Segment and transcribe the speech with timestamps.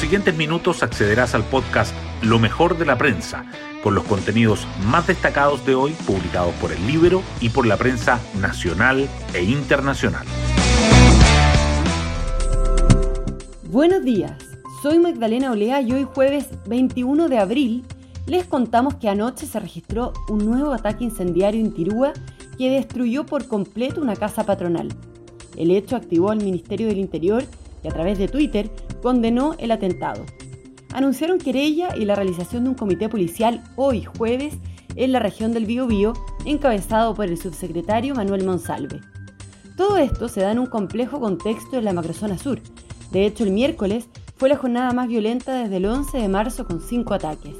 [0.00, 3.44] siguientes minutos accederás al podcast Lo mejor de la prensa,
[3.82, 8.18] con los contenidos más destacados de hoy publicados por el libro y por la prensa
[8.40, 10.26] nacional e internacional.
[13.64, 14.32] Buenos días,
[14.82, 17.84] soy Magdalena Olea y hoy jueves 21 de abril
[18.24, 22.14] les contamos que anoche se registró un nuevo ataque incendiario en Tirúa
[22.56, 24.88] que destruyó por completo una casa patronal.
[25.58, 27.44] El hecho activó al Ministerio del Interior
[27.84, 28.70] y a través de Twitter
[29.02, 30.24] condenó el atentado.
[30.92, 34.54] Anunciaron querella y la realización de un comité policial hoy jueves
[34.96, 36.12] en la región del Biobío,
[36.44, 39.00] encabezado por el subsecretario Manuel Monsalve.
[39.76, 42.60] Todo esto se da en un complejo contexto en la macrozona sur.
[43.12, 46.80] De hecho, el miércoles fue la jornada más violenta desde el 11 de marzo con
[46.80, 47.56] cinco ataques.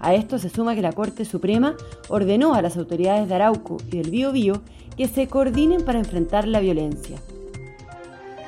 [0.00, 1.74] A esto se suma que la Corte Suprema
[2.08, 4.60] ordenó a las autoridades de Arauco y del Biobío
[4.96, 7.18] que se coordinen para enfrentar la violencia.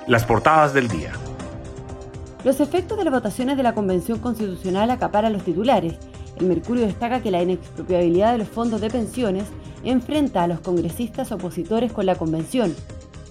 [0.07, 1.13] Las portadas del día.
[2.47, 5.97] Los efectos de las votaciones de la Convención Constitucional acaparan los titulares.
[6.39, 9.47] El Mercurio destaca que la inexpropiabilidad de los fondos de pensiones
[9.83, 12.73] enfrenta a los congresistas opositores con la Convención,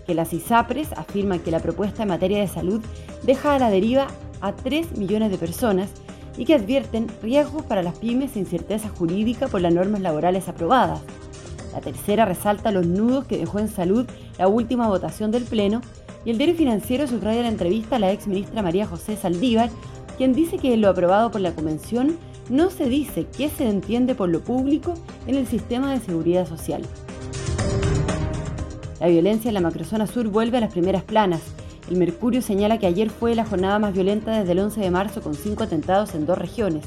[0.06, 2.84] que las ISAPRES afirman que la propuesta en materia de salud
[3.24, 4.08] deja a la deriva
[4.42, 5.92] a 3 millones de personas
[6.38, 11.00] y que advierten riesgos para las pymes e incerteza jurídica por las normas laborales aprobadas.
[11.72, 14.06] La tercera resalta los nudos que dejó en salud
[14.38, 15.80] la última votación del Pleno
[16.26, 19.70] y el diario financiero subraya la entrevista a la ex ministra María José Saldívar,
[20.18, 22.18] quien dice que lo aprobado por la Convención
[22.50, 24.96] no se dice qué se entiende por lo público
[25.28, 26.82] en el sistema de seguridad social.
[29.00, 31.42] La violencia en la macrozona sur vuelve a las primeras planas.
[31.90, 35.22] El Mercurio señala que ayer fue la jornada más violenta desde el 11 de marzo
[35.22, 36.86] con cinco atentados en dos regiones.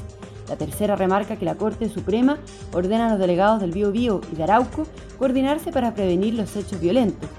[0.49, 2.39] La tercera remarca que la Corte Suprema
[2.73, 4.85] ordena a los delegados del Bío Bío y de Arauco
[5.17, 7.29] coordinarse para prevenir los hechos violentos.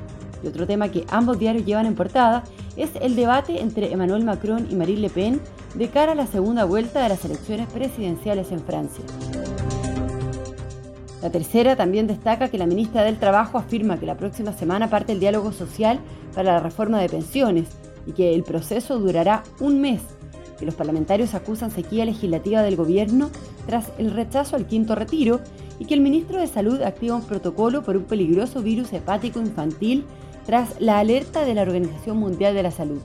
[0.42, 2.44] Y otro tema que ambos diarios llevan en portada
[2.76, 5.40] es el debate entre Emmanuel Macron y Marine Le Pen
[5.74, 9.04] de cara a la segunda vuelta de las elecciones presidenciales en Francia.
[11.22, 15.12] La tercera también destaca que la ministra del Trabajo afirma que la próxima semana parte
[15.12, 16.00] el diálogo social
[16.34, 17.68] para la reforma de pensiones
[18.06, 20.00] y que el proceso durará un mes,
[20.58, 23.30] que los parlamentarios acusan sequía legislativa del gobierno
[23.66, 25.40] tras el rechazo al quinto retiro
[25.78, 30.06] y que el ministro de Salud activa un protocolo por un peligroso virus hepático infantil
[30.50, 33.00] tras la alerta de la Organización Mundial de la Salud.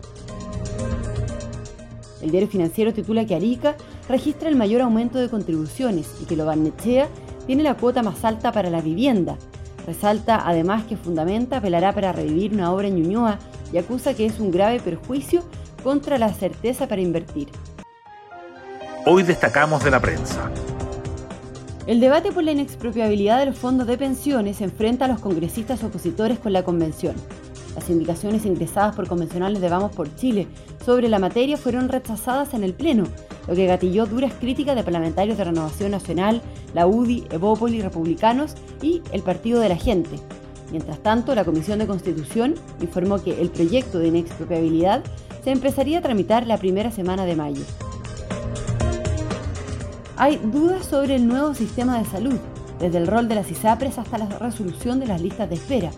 [2.20, 3.76] El diario financiero titula que Arica
[4.10, 7.08] registra el mayor aumento de contribuciones y que Lobarnechea
[7.46, 9.38] tiene la cuota más alta para la vivienda.
[9.86, 13.38] Resalta además que Fundamenta apelará para revivir una obra en Ñuñoa
[13.72, 15.44] y acusa que es un grave perjuicio
[15.84, 17.50] contra la certeza para invertir.
[19.06, 20.50] Hoy destacamos de la prensa.
[21.88, 26.40] El debate por la inexpropiabilidad de los fondos de pensiones enfrenta a los congresistas opositores
[26.40, 27.16] con la convención.
[27.76, 30.48] Las indicaciones ingresadas por convencionales de Vamos por Chile
[30.84, 33.04] sobre la materia fueron rechazadas en el Pleno,
[33.48, 36.42] lo que gatilló duras críticas de parlamentarios de Renovación Nacional,
[36.74, 40.16] la UDI, Evópoli, Republicanos y el Partido de la Gente.
[40.72, 45.04] Mientras tanto, la Comisión de Constitución informó que el proyecto de inexpropiabilidad
[45.44, 47.62] se empezaría a tramitar la primera semana de mayo.
[50.18, 52.38] Hay dudas sobre el nuevo sistema de salud,
[52.80, 55.92] desde el rol de las ISAPRES hasta la resolución de las listas de espera.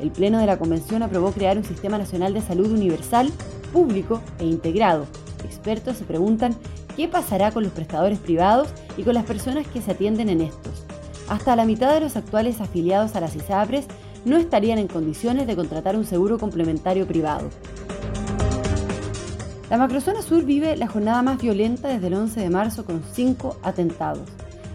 [0.00, 3.32] El Pleno de la Convención aprobó crear un sistema nacional de salud universal,
[3.72, 5.06] público e integrado.
[5.44, 6.54] Expertos se preguntan
[6.96, 10.84] qué pasará con los prestadores privados y con las personas que se atienden en estos.
[11.28, 13.86] Hasta la mitad de los actuales afiliados a las ISAPRES
[14.24, 17.48] no estarían en condiciones de contratar un seguro complementario privado.
[19.70, 23.56] La macrozona sur vive la jornada más violenta desde el 11 de marzo con cinco
[23.62, 24.28] atentados.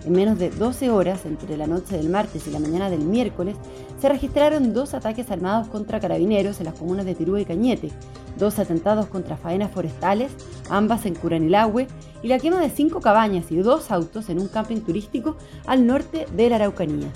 [0.04, 3.56] En menos de 12 horas, entre la noche del martes y la mañana del miércoles,
[4.02, 7.92] se registraron dos ataques armados contra carabineros en las comunas de Tirú y Cañete,
[8.38, 10.32] dos atentados contra faenas forestales,
[10.72, 11.88] ambas en Curanilahue,
[12.24, 16.26] y la quema de cinco cabañas y dos autos en un camping turístico al norte
[16.36, 17.10] de la Araucanía.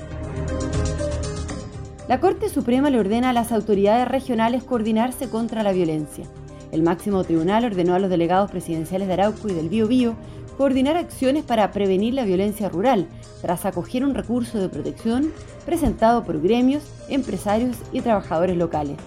[2.08, 6.26] La Corte Suprema le ordena a las autoridades regionales coordinarse contra la violencia.
[6.74, 10.16] El máximo tribunal ordenó a los delegados presidenciales de Arauco y del Bío Bío
[10.58, 13.08] coordinar acciones para prevenir la violencia rural,
[13.44, 15.32] tras acoger un recurso de protección
[15.68, 18.98] presentado por gremios, empresarios y trabajadores locales.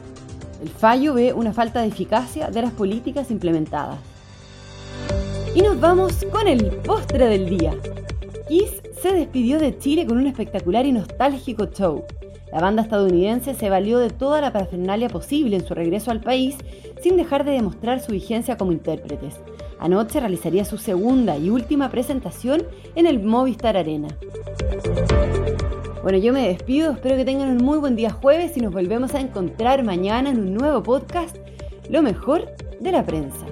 [0.62, 3.98] El fallo ve una falta de eficacia de las políticas implementadas.
[5.52, 7.74] Y nos vamos con el postre del día.
[8.48, 12.04] Kiss se despidió de Chile con un espectacular y nostálgico show.
[12.52, 16.56] La banda estadounidense se valió de toda la parafernalia posible en su regreso al país
[17.02, 19.34] sin dejar de demostrar su vigencia como intérpretes.
[19.78, 22.62] Anoche realizaría su segunda y última presentación
[22.94, 24.08] en el Movistar Arena.
[26.02, 29.14] Bueno, yo me despido, espero que tengan un muy buen día jueves y nos volvemos
[29.14, 31.36] a encontrar mañana en un nuevo podcast,
[31.90, 33.44] Lo mejor de la prensa.